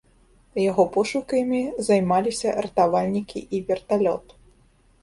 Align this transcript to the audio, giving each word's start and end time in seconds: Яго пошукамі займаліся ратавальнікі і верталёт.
Яго 0.61 0.85
пошукамі 0.95 1.59
займаліся 1.91 2.55
ратавальнікі 2.69 3.39
і 3.59 3.65
верталёт. 3.71 4.25